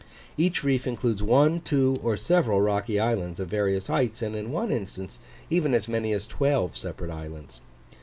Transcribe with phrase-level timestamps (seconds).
[0.35, 4.71] Each reef includes one, two, or several rocky islands of various heights; and in one
[4.71, 5.19] instance,
[5.51, 7.61] even as many as twelve separate islands.